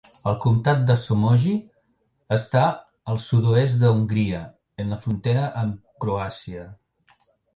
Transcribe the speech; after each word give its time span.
El 0.29 0.35
comtat 0.43 0.79
de 0.85 0.93
Somogy 1.01 1.51
està 2.37 2.63
al 3.13 3.21
sud-oest 3.27 3.77
d'Hongria, 3.83 4.41
en 4.85 4.95
la 4.97 4.99
frontera 5.05 5.47
amb 5.65 6.05
Croàcia. 6.07 6.65